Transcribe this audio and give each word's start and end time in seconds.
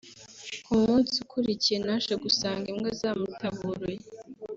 ku 0.65 0.73
munsi 0.83 1.15
ukurikiye 1.25 1.77
naje 1.85 2.13
gusanga 2.23 2.65
imbwa 2.71 2.89
zamutaburuye 2.99 3.99